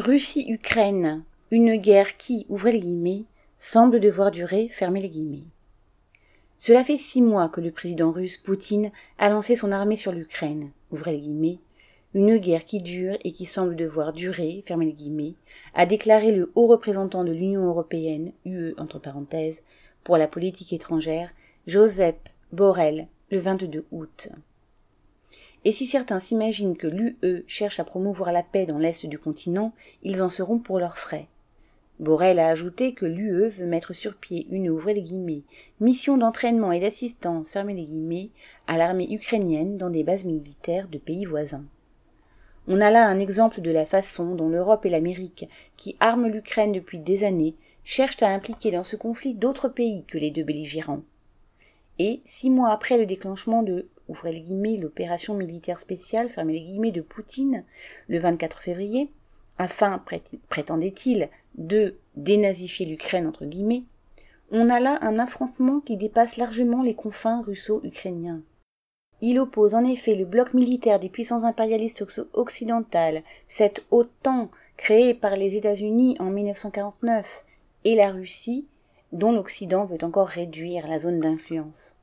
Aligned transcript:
Russie-Ukraine, 0.00 1.24
une 1.50 1.76
guerre 1.76 2.16
qui, 2.16 2.46
ouvrez 2.48 2.72
les 2.72 2.80
guillemets, 2.80 3.24
semble 3.58 4.00
devoir 4.00 4.30
durer, 4.30 4.68
fermez 4.68 5.02
les 5.02 5.10
guillemets. 5.10 5.44
Cela 6.56 6.82
fait 6.84 6.96
six 6.96 7.20
mois 7.20 7.50
que 7.50 7.60
le 7.60 7.70
président 7.70 8.10
russe 8.10 8.38
Poutine 8.38 8.92
a 9.18 9.28
lancé 9.28 9.56
son 9.56 9.72
armée 9.72 9.96
sur 9.96 10.12
l'Ukraine, 10.12 10.70
ouvrez 10.90 11.12
les 11.12 11.20
guillemets, 11.20 11.58
une 12.14 12.38
guerre 12.38 12.64
qui 12.64 12.80
dure 12.80 13.18
et 13.24 13.32
qui 13.32 13.44
semble 13.44 13.76
devoir 13.76 14.14
durer, 14.14 14.64
fermez 14.66 14.86
les 14.86 14.94
guillemets, 14.94 15.34
a 15.74 15.84
déclaré 15.84 16.32
le 16.34 16.50
haut 16.54 16.66
représentant 16.66 17.22
de 17.22 17.32
l'Union 17.32 17.66
européenne, 17.66 18.32
UE 18.46 18.72
entre 18.78 19.00
parenthèses, 19.00 19.62
pour 20.02 20.16
la 20.16 20.28
politique 20.28 20.72
étrangère, 20.72 21.28
Joseph 21.66 22.16
Borrell, 22.52 23.06
le 23.30 23.38
22 23.38 23.84
août. 23.90 24.30
Et 25.64 25.72
si 25.72 25.86
certains 25.86 26.20
s'imaginent 26.20 26.76
que 26.76 26.86
l'UE 26.86 27.44
cherche 27.46 27.80
à 27.80 27.84
promouvoir 27.84 28.32
la 28.32 28.42
paix 28.42 28.66
dans 28.66 28.78
l'Est 28.78 29.06
du 29.06 29.18
continent, 29.18 29.72
ils 30.02 30.22
en 30.22 30.30
seront 30.30 30.58
pour 30.58 30.78
leurs 30.78 30.98
frais. 30.98 31.28
Borrell 31.98 32.38
a 32.38 32.48
ajouté 32.48 32.94
que 32.94 33.04
l'UE 33.04 33.50
veut 33.50 33.66
mettre 33.66 33.92
sur 33.92 34.16
pied 34.16 34.46
une 34.50 34.70
ouvrez 34.70 34.94
guillemets, 34.94 35.42
mission 35.80 36.16
d'entraînement 36.16 36.72
et 36.72 36.80
d'assistance 36.80 37.50
fermez 37.50 37.74
les 37.74 37.84
guillemets 37.84 38.30
à 38.66 38.78
l'armée 38.78 39.12
ukrainienne 39.12 39.76
dans 39.76 39.90
des 39.90 40.02
bases 40.02 40.24
militaires 40.24 40.88
de 40.88 40.96
pays 40.96 41.26
voisins. 41.26 41.66
On 42.66 42.80
a 42.80 42.90
là 42.90 43.06
un 43.06 43.18
exemple 43.18 43.60
de 43.60 43.70
la 43.70 43.84
façon 43.84 44.34
dont 44.34 44.48
l'Europe 44.48 44.86
et 44.86 44.90
l'Amérique, 44.90 45.46
qui 45.76 45.96
arment 46.00 46.28
l'Ukraine 46.28 46.72
depuis 46.72 46.98
des 46.98 47.22
années, 47.24 47.54
cherchent 47.84 48.22
à 48.22 48.28
impliquer 48.28 48.70
dans 48.70 48.82
ce 48.82 48.96
conflit 48.96 49.34
d'autres 49.34 49.68
pays 49.68 50.04
que 50.06 50.16
les 50.16 50.30
deux 50.30 50.44
belligérants. 50.44 51.02
Et, 51.98 52.22
six 52.24 52.48
mois 52.48 52.70
après 52.70 52.96
le 52.96 53.04
déclenchement 53.04 53.62
de 53.62 53.88
ouvrez 54.10 54.32
les 54.32 54.40
guillemets, 54.40 54.76
l'opération 54.76 55.34
militaire 55.34 55.80
spéciale 55.80 56.28
fermez 56.28 56.54
les 56.54 56.60
guillemets 56.60 56.92
de 56.92 57.00
Poutine 57.00 57.64
le 58.08 58.18
24 58.18 58.60
février, 58.60 59.10
afin, 59.58 60.02
prétendait-il, 60.48 61.28
de 61.54 61.96
dénazifier 62.16 62.86
l'Ukraine 62.86 63.26
entre 63.26 63.44
guillemets, 63.44 63.84
on 64.50 64.68
a 64.68 64.80
là 64.80 64.98
un 65.02 65.18
affrontement 65.18 65.80
qui 65.80 65.96
dépasse 65.96 66.36
largement 66.36 66.82
les 66.82 66.94
confins 66.94 67.42
russo-ukrainiens. 67.42 68.42
Il 69.20 69.38
oppose 69.38 69.74
en 69.74 69.84
effet 69.84 70.16
le 70.16 70.24
bloc 70.24 70.54
militaire 70.54 70.98
des 70.98 71.08
puissances 71.08 71.44
impérialistes 71.44 72.04
occidentales, 72.32 73.22
cette 73.48 73.84
OTAN 73.90 74.50
créée 74.76 75.14
par 75.14 75.36
les 75.36 75.56
États-Unis 75.56 76.16
en 76.20 76.30
1949, 76.30 77.44
et 77.84 77.94
la 77.94 78.10
Russie, 78.10 78.66
dont 79.12 79.32
l'Occident 79.32 79.84
veut 79.84 80.02
encore 80.02 80.28
réduire 80.28 80.88
la 80.88 80.98
zone 80.98 81.20
d'influence. 81.20 81.99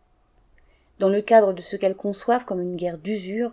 Dans 1.00 1.10
le 1.10 1.22
cadre 1.22 1.54
de 1.54 1.62
ce 1.62 1.76
qu'elles 1.76 1.96
conçoivent 1.96 2.46
comme 2.46 2.62
une 2.62 2.76
guerre 2.76 2.98
d'usure, 2.98 3.52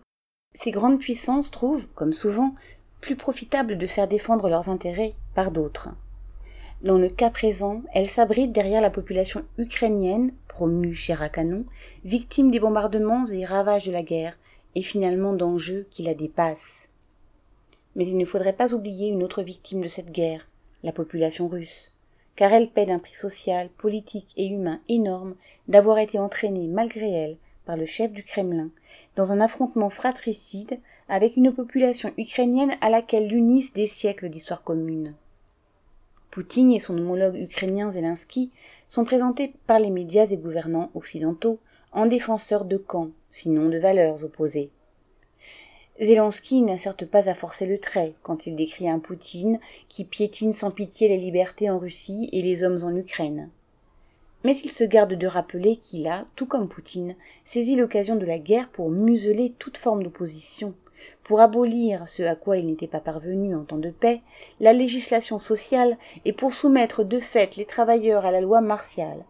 ces 0.54 0.70
grandes 0.70 0.98
puissances 0.98 1.50
trouvent, 1.50 1.86
comme 1.94 2.12
souvent, 2.12 2.54
plus 3.00 3.16
profitable 3.16 3.76
de 3.76 3.86
faire 3.86 4.08
défendre 4.08 4.48
leurs 4.48 4.70
intérêts 4.70 5.14
par 5.34 5.50
d'autres. 5.50 5.90
Dans 6.82 6.96
le 6.96 7.08
cas 7.08 7.30
présent, 7.30 7.82
elles 7.92 8.08
s'abritent 8.08 8.52
derrière 8.52 8.80
la 8.80 8.90
population 8.90 9.44
ukrainienne, 9.58 10.32
promue 10.48 10.94
chère 10.94 11.22
à 11.22 11.28
canon, 11.28 11.64
victime 12.04 12.50
des 12.50 12.60
bombardements 12.60 13.26
et 13.26 13.44
ravages 13.44 13.86
de 13.86 13.92
la 13.92 14.02
guerre, 14.02 14.38
et 14.74 14.82
finalement 14.82 15.32
d'enjeux 15.32 15.86
qui 15.90 16.02
la 16.02 16.14
dépassent. 16.14 16.88
Mais 17.94 18.06
il 18.06 18.16
ne 18.16 18.24
faudrait 18.24 18.54
pas 18.54 18.74
oublier 18.74 19.08
une 19.08 19.22
autre 19.22 19.42
victime 19.42 19.82
de 19.82 19.88
cette 19.88 20.10
guerre, 20.10 20.48
la 20.82 20.92
population 20.92 21.46
russe, 21.46 21.93
car 22.36 22.52
elle 22.52 22.70
paie 22.70 22.86
d'un 22.86 22.98
prix 22.98 23.14
social, 23.14 23.68
politique 23.68 24.32
et 24.36 24.46
humain 24.46 24.80
énorme 24.88 25.34
d'avoir 25.68 25.98
été 25.98 26.18
entraînée 26.18 26.66
malgré 26.66 27.10
elle 27.10 27.36
par 27.64 27.76
le 27.76 27.86
chef 27.86 28.12
du 28.12 28.24
Kremlin 28.24 28.70
dans 29.16 29.32
un 29.32 29.40
affrontement 29.40 29.90
fratricide 29.90 30.78
avec 31.08 31.36
une 31.36 31.52
population 31.52 32.12
ukrainienne 32.18 32.74
à 32.80 32.90
laquelle 32.90 33.28
l'unissent 33.28 33.72
des 33.72 33.86
siècles 33.86 34.28
d'histoire 34.28 34.62
commune. 34.62 35.14
Poutine 36.30 36.72
et 36.72 36.80
son 36.80 36.98
homologue 36.98 37.36
ukrainien 37.36 37.92
Zelensky 37.92 38.50
sont 38.88 39.04
présentés 39.04 39.54
par 39.66 39.78
les 39.78 39.90
médias 39.90 40.26
et 40.26 40.36
gouvernants 40.36 40.90
occidentaux 40.94 41.60
en 41.92 42.06
défenseurs 42.06 42.64
de 42.64 42.76
camps, 42.76 43.10
sinon 43.30 43.68
de 43.68 43.78
valeurs 43.78 44.24
opposées. 44.24 44.70
Zelensky 46.00 46.62
n'a 46.62 46.78
certes 46.78 47.06
pas 47.06 47.28
à 47.28 47.34
forcer 47.34 47.66
le 47.66 47.78
trait 47.78 48.14
quand 48.22 48.46
il 48.46 48.56
décrit 48.56 48.88
un 48.88 48.98
Poutine 48.98 49.60
qui 49.88 50.04
piétine 50.04 50.54
sans 50.54 50.70
pitié 50.70 51.08
les 51.08 51.18
libertés 51.18 51.70
en 51.70 51.78
Russie 51.78 52.28
et 52.32 52.42
les 52.42 52.64
hommes 52.64 52.82
en 52.84 52.94
Ukraine 52.94 53.50
mais 54.44 54.56
il 54.58 54.70
se 54.70 54.84
garde 54.84 55.14
de 55.14 55.26
rappeler 55.26 55.76
qu'il 55.76 56.06
a, 56.06 56.26
tout 56.36 56.46
comme 56.46 56.68
Poutine, 56.68 57.16
saisi 57.44 57.76
l'occasion 57.76 58.14
de 58.14 58.26
la 58.26 58.38
guerre 58.38 58.68
pour 58.68 58.90
museler 58.90 59.54
toute 59.58 59.78
forme 59.78 60.02
d'opposition, 60.02 60.74
pour 61.24 61.40
abolir 61.40 62.06
ce 62.06 62.22
à 62.22 62.36
quoi 62.36 62.58
il 62.58 62.66
n'était 62.66 62.86
pas 62.86 63.00
parvenu 63.00 63.56
en 63.56 63.64
temps 63.64 63.78
de 63.78 63.90
paix, 63.90 64.20
la 64.60 64.74
législation 64.74 65.38
sociale 65.38 65.96
et 66.26 66.34
pour 66.34 66.52
soumettre 66.52 67.04
de 67.04 67.18
fait 67.18 67.56
les 67.56 67.64
travailleurs 67.64 68.26
à 68.26 68.30
la 68.30 68.42
loi 68.42 68.60
martiale. 68.60 69.24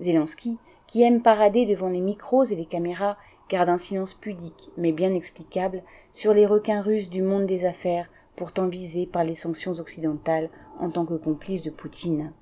Zelensky, 0.00 0.58
qui 0.86 1.02
aime 1.02 1.22
parader 1.22 1.64
devant 1.64 1.88
les 1.88 2.02
micros 2.02 2.44
et 2.44 2.56
les 2.56 2.66
caméras, 2.66 3.16
garde 3.48 3.68
un 3.68 3.78
silence 3.78 4.14
pudique, 4.14 4.70
mais 4.76 4.92
bien 4.92 5.14
explicable, 5.14 5.82
sur 6.12 6.34
les 6.34 6.46
requins 6.46 6.80
russes 6.80 7.10
du 7.10 7.22
monde 7.22 7.46
des 7.46 7.64
affaires, 7.64 8.08
pourtant 8.34 8.66
visés 8.66 9.06
par 9.06 9.24
les 9.24 9.34
sanctions 9.34 9.72
occidentales 9.72 10.50
en 10.78 10.90
tant 10.90 11.06
que 11.06 11.14
complices 11.14 11.62
de 11.62 11.70
Poutine. 11.70 12.32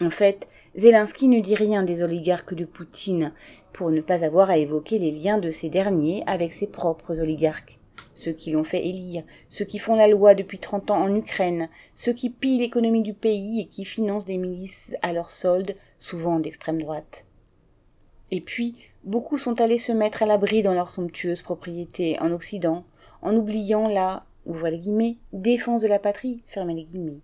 En 0.00 0.10
fait, 0.10 0.48
Zelensky 0.74 1.28
ne 1.28 1.40
dit 1.40 1.54
rien 1.54 1.82
des 1.82 2.02
oligarques 2.02 2.54
de 2.54 2.64
Poutine, 2.64 3.32
pour 3.72 3.90
ne 3.90 4.00
pas 4.00 4.24
avoir 4.24 4.50
à 4.50 4.58
évoquer 4.58 4.98
les 4.98 5.10
liens 5.10 5.38
de 5.38 5.50
ces 5.50 5.68
derniers 5.68 6.22
avec 6.26 6.52
ses 6.52 6.66
propres 6.66 7.20
oligarques. 7.20 7.78
Ceux 8.14 8.32
qui 8.32 8.50
l'ont 8.50 8.64
fait 8.64 8.86
élire, 8.86 9.24
ceux 9.48 9.64
qui 9.64 9.78
font 9.78 9.94
la 9.94 10.08
loi 10.08 10.34
depuis 10.34 10.58
trente 10.58 10.90
ans 10.90 11.02
en 11.02 11.14
Ukraine, 11.14 11.68
ceux 11.94 12.12
qui 12.12 12.30
pillent 12.30 12.58
l'économie 12.58 13.02
du 13.02 13.14
pays 13.14 13.60
et 13.60 13.66
qui 13.66 13.84
financent 13.84 14.24
des 14.24 14.38
milices 14.38 14.94
à 15.02 15.12
leur 15.12 15.30
solde, 15.30 15.74
souvent 15.98 16.38
d'extrême 16.38 16.80
droite. 16.80 17.26
Et 18.30 18.40
puis, 18.40 18.76
beaucoup 19.04 19.38
sont 19.38 19.60
allés 19.60 19.78
se 19.78 19.92
mettre 19.92 20.22
à 20.22 20.26
l'abri 20.26 20.62
dans 20.62 20.74
leurs 20.74 20.90
somptueuses 20.90 21.42
propriétés 21.42 22.18
en 22.20 22.32
Occident, 22.32 22.84
en 23.20 23.34
oubliant 23.36 23.88
la, 23.88 24.24
les 24.46 25.16
défense 25.32 25.82
de 25.82 25.88
la 25.88 25.98
patrie, 25.98 26.42
fermez 26.46 26.74
les 26.74 26.84
guillemets, 26.84 27.20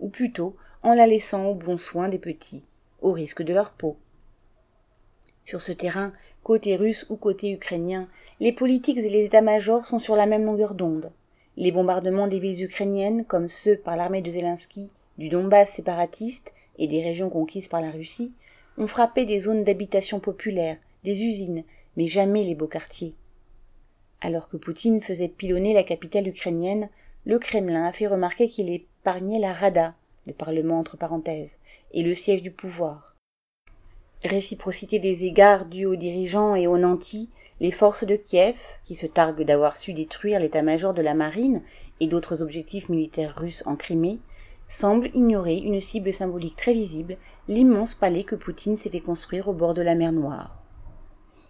ou 0.00 0.08
plutôt 0.08 0.56
en 0.82 0.94
la 0.94 1.06
laissant 1.06 1.46
au 1.46 1.54
bon 1.54 1.78
soin 1.78 2.08
des 2.08 2.18
petits 2.18 2.64
au 3.00 3.12
risque 3.12 3.42
de 3.42 3.52
leur 3.52 3.72
peau. 3.72 3.96
Sur 5.44 5.60
ce 5.60 5.72
terrain, 5.72 6.12
côté 6.44 6.76
russe 6.76 7.04
ou 7.10 7.16
côté 7.16 7.50
ukrainien, 7.50 8.08
les 8.40 8.52
politiques 8.52 8.98
et 8.98 9.10
les 9.10 9.24
états-majors 9.24 9.86
sont 9.86 9.98
sur 9.98 10.16
la 10.16 10.26
même 10.26 10.44
longueur 10.44 10.74
d'onde. 10.74 11.10
Les 11.56 11.72
bombardements 11.72 12.28
des 12.28 12.38
villes 12.38 12.64
ukrainiennes, 12.64 13.24
comme 13.24 13.48
ceux 13.48 13.76
par 13.76 13.96
l'armée 13.96 14.22
de 14.22 14.30
Zelensky, 14.30 14.90
du 15.18 15.28
Donbass 15.28 15.70
séparatiste 15.70 16.54
et 16.78 16.86
des 16.86 17.02
régions 17.02 17.28
conquises 17.28 17.68
par 17.68 17.80
la 17.80 17.90
Russie, 17.90 18.32
ont 18.78 18.86
frappé 18.86 19.26
des 19.26 19.40
zones 19.40 19.64
d'habitation 19.64 20.18
populaire, 20.20 20.78
des 21.02 21.24
usines, 21.24 21.64
mais 21.96 22.06
jamais 22.06 22.44
les 22.44 22.54
beaux 22.54 22.68
quartiers. 22.68 23.14
Alors 24.20 24.48
que 24.48 24.56
Poutine 24.56 25.02
faisait 25.02 25.28
pilonner 25.28 25.74
la 25.74 25.82
capitale 25.82 26.28
ukrainienne, 26.28 26.88
le 27.24 27.40
Kremlin 27.40 27.86
a 27.86 27.92
fait 27.92 28.06
remarquer 28.06 28.48
qu'il 28.48 28.70
épargnait 28.70 29.40
la 29.40 29.52
Rada, 29.52 29.94
le 30.26 30.32
Parlement 30.32 30.78
entre 30.78 30.96
parenthèses, 30.96 31.56
et 31.92 32.04
le 32.04 32.14
siège 32.14 32.42
du 32.42 32.52
pouvoir. 32.52 33.16
Réciprocité 34.24 35.00
des 35.00 35.24
égards 35.24 35.66
dus 35.66 35.86
aux 35.86 35.96
dirigeants 35.96 36.54
et 36.54 36.68
aux 36.68 36.78
nantis, 36.78 37.30
les 37.60 37.72
forces 37.72 38.04
de 38.04 38.14
Kiev, 38.14 38.56
qui 38.84 38.94
se 38.94 39.06
targuent 39.06 39.44
d'avoir 39.44 39.76
su 39.76 39.92
détruire 39.92 40.38
l'état-major 40.38 40.94
de 40.94 41.02
la 41.02 41.14
marine 41.14 41.62
et 41.98 42.06
d'autres 42.06 42.42
objectifs 42.42 42.88
militaires 42.88 43.36
russes 43.36 43.64
en 43.66 43.74
Crimée, 43.74 44.20
semblent 44.68 45.10
ignorer 45.14 45.56
une 45.56 45.80
cible 45.80 46.14
symbolique 46.14 46.56
très 46.56 46.72
visible, 46.72 47.18
l'immense 47.48 47.94
palais 47.94 48.22
que 48.22 48.36
Poutine 48.36 48.76
s'est 48.76 48.90
fait 48.90 49.00
construire 49.00 49.48
au 49.48 49.52
bord 49.52 49.74
de 49.74 49.82
la 49.82 49.96
mer 49.96 50.12
Noire. 50.12 50.61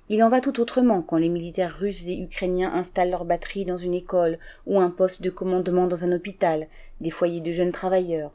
Il 0.09 0.23
en 0.23 0.29
va 0.29 0.41
tout 0.41 0.61
autrement 0.61 1.03
quand 1.03 1.17
les 1.17 1.29
militaires 1.29 1.77
russes 1.79 2.07
et 2.07 2.19
ukrainiens 2.19 2.73
installent 2.73 3.11
leurs 3.11 3.25
batteries 3.25 3.65
dans 3.65 3.79
une 3.79 3.95
école 3.95 4.39
ou 4.67 4.81
un 4.81 4.91
poste 4.91 5.23
de 5.23 5.31
commandement 5.31 5.87
dans 5.87 6.05
un 6.05 6.13
hôpital, 6.13 6.67
des 7.01 7.11
foyers 7.11 7.41
de 7.41 7.53
jeunes 7.53 7.73
travailleurs, 7.73 8.33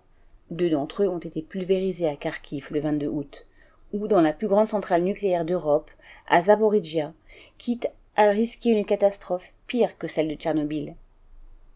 deux 0.50 0.69
d'entre 0.69 1.04
eux 1.04 1.10
ont 1.10 1.19
été 1.19 1.42
pulvérisés 1.42 2.08
à 2.08 2.16
Kharkiv 2.16 2.68
le 2.72 2.80
22 2.80 3.08
août, 3.08 3.46
ou 3.94 4.08
dans 4.08 4.22
la 4.22 4.34
plus 4.34 4.48
grande 4.48 4.69
centrale 4.69 5.04
nucléaire 5.04 5.44
d'Europe, 5.44 5.92
à 6.30 6.42
Zaporizhia, 6.42 7.14
quitte 7.58 7.88
à 8.16 8.30
risquer 8.30 8.70
une 8.72 8.86
catastrophe 8.86 9.52
pire 9.68 9.98
que 9.98 10.08
celle 10.08 10.30
de 10.30 10.36
Tchernobyl. 10.36 10.96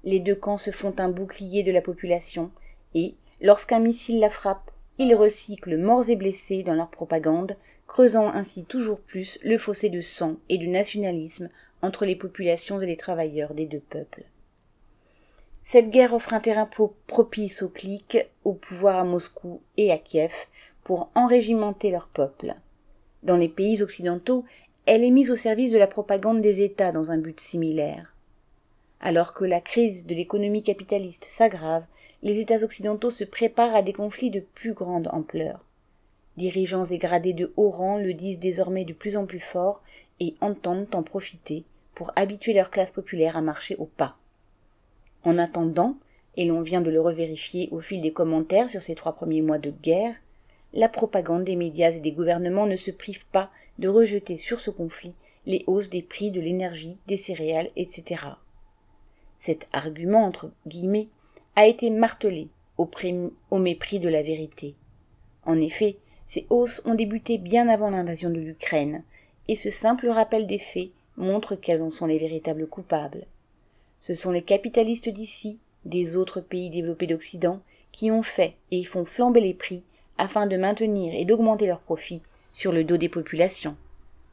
Les 0.04 0.20
deux 0.20 0.36
camps 0.36 0.58
se 0.58 0.72
font 0.72 0.96
un 1.00 1.10
bouclier 1.10 1.64
de 1.64 1.72
la 1.72 1.82
population 1.82 2.52
et, 2.96 3.16
lorsqu'un 3.42 3.80
missile 3.80 4.20
la 4.20 4.30
frappe, 4.30 4.72
ils 4.98 5.16
recyclent 5.16 5.78
morts 5.78 6.10
et 6.10 6.16
blessés 6.16 6.64
dans 6.64 6.76
leur 6.76 6.90
propagande, 6.90 7.56
creusant 7.92 8.30
ainsi 8.30 8.64
toujours 8.64 9.02
plus 9.02 9.38
le 9.44 9.58
fossé 9.58 9.90
de 9.90 10.00
sang 10.00 10.38
et 10.48 10.58
de 10.58 10.66
nationalisme 10.66 11.50
entre 11.82 12.06
les 12.06 12.16
populations 12.16 12.80
et 12.80 12.86
les 12.86 12.96
travailleurs 12.96 13.54
des 13.54 13.66
deux 13.66 13.82
peuples. 13.82 14.24
Cette 15.66 15.90
guerre 15.90 16.14
offre 16.14 16.34
un 16.34 16.40
terrain 16.40 16.70
propice 17.08 17.62
aux 17.62 17.68
clics, 17.68 18.18
au 18.46 18.54
pouvoir 18.54 18.96
à 18.96 19.04
Moscou 19.04 19.60
et 19.76 19.92
à 19.92 19.98
Kiev 19.98 20.32
pour 20.86 21.10
enrégimenter 21.16 21.92
leur 21.92 22.08
peuple. 22.08 22.56
Dans 23.24 23.36
les 23.36 23.50
pays 23.50 23.82
occidentaux, 23.82 24.46
elle 24.86 25.04
est 25.04 25.12
mise 25.12 25.30
au 25.30 25.36
service 25.36 25.74
de 25.74 25.78
la 25.78 25.88
propagande 25.88 26.40
des 26.40 26.62
États 26.62 26.94
dans 26.94 27.12
un 27.12 27.18
but 27.18 27.42
similaire. 27.42 28.16
Alors 29.02 29.34
que 29.34 29.44
la 29.44 29.60
crise 29.60 30.06
de 30.06 30.16
l'économie 30.16 30.64
capitaliste 30.64 31.26
s'aggrave, 31.26 31.84
les 32.24 32.40
États 32.40 32.64
occidentaux 32.64 33.12
se 33.12 33.26
préparent 33.26 33.76
à 33.76 33.82
des 33.82 33.92
conflits 33.92 34.32
de 34.32 34.40
plus 34.40 34.72
grande 34.72 35.10
ampleur. 35.12 35.60
Dirigeants 36.38 36.86
et 36.86 36.98
gradés 36.98 37.34
de 37.34 37.52
haut 37.58 37.70
rang 37.70 37.98
le 37.98 38.14
disent 38.14 38.40
désormais 38.40 38.86
de 38.86 38.94
plus 38.94 39.18
en 39.18 39.26
plus 39.26 39.40
fort 39.40 39.82
et 40.20 40.36
entendent 40.40 40.94
en 40.94 41.04
profiter 41.04 41.66
pour 41.94 42.12
habituer 42.16 42.54
leur 42.54 42.72
classe 42.72 42.92
populaire 42.92 43.36
à 43.36 43.42
marcher 43.42 43.76
au 43.78 43.86
pas. 43.86 44.16
En 45.24 45.38
attendant, 45.38 45.98
et 46.38 46.46
l'on 46.46 46.62
vient 46.62 46.82
de 46.82 46.90
le 46.90 47.02
revérifier 47.02 47.68
au 47.72 47.82
fil 47.82 48.02
des 48.02 48.14
commentaires 48.14 48.70
sur 48.70 48.82
ces 48.82 48.96
trois 48.96 49.14
premiers 49.14 49.42
mois 49.42 49.60
de 49.60 49.72
guerre, 49.72 50.16
la 50.74 50.88
propagande 50.88 51.44
des 51.44 51.58
médias 51.58 51.92
et 51.92 52.00
des 52.00 52.14
gouvernements 52.14 52.66
ne 52.66 52.78
se 52.78 52.92
prive 52.92 53.26
pas 53.28 53.52
de 53.80 53.90
rejeter 53.90 54.38
sur 54.38 54.60
ce 54.62 54.72
conflit 54.72 55.14
les 55.46 55.64
hausses 55.68 55.90
des 55.90 56.02
prix 56.02 56.32
de 56.32 56.40
l'énergie, 56.40 57.00
des 57.08 57.18
céréales, 57.18 57.72
etc. 57.76 58.24
Cet 59.38 59.68
argument, 59.74 60.24
entre 60.24 60.52
guillemets, 60.68 61.10
a 61.56 61.68
été 61.68 61.90
martelé 61.90 62.48
au, 62.78 62.90
au 63.50 63.60
mépris 63.60 64.00
de 64.00 64.08
la 64.08 64.22
vérité. 64.22 64.76
En 65.46 65.60
effet, 65.60 65.98
ces 66.32 66.46
hausses 66.50 66.82
ont 66.86 66.96
débuté 66.96 67.38
bien 67.38 67.68
avant 67.68 67.90
l'invasion 67.90 68.30
de 68.30 68.40
l'Ukraine, 68.40 69.04
et 69.50 69.58
ce 69.58 69.70
simple 69.70 70.08
rappel 70.08 70.48
des 70.48 70.60
faits 70.60 70.92
montre 71.18 71.56
quels 71.56 71.82
en 71.82 71.90
sont 71.90 72.06
les 72.06 72.20
véritables 72.20 72.68
coupables. 72.68 73.26
Ce 74.00 74.16
sont 74.16 74.32
les 74.32 74.42
capitalistes 74.42 75.10
d'ici, 75.10 75.60
des 75.84 76.16
autres 76.16 76.40
pays 76.40 76.70
développés 76.70 77.06
d'Occident, 77.06 77.60
qui 77.92 78.12
ont 78.12 78.24
fait 78.24 78.56
et 78.72 78.86
font 78.86 79.04
flamber 79.04 79.42
les 79.42 79.54
prix 79.54 79.84
afin 80.18 80.48
de 80.48 80.56
maintenir 80.56 81.14
et 81.14 81.26
d'augmenter 81.26 81.68
leurs 81.68 81.82
profits 81.82 82.22
sur 82.54 82.72
le 82.72 82.86
dos 82.86 82.96
des 82.96 83.10
populations. 83.10 83.76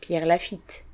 Pierre 0.00 0.26
Lafitte. 0.26 0.84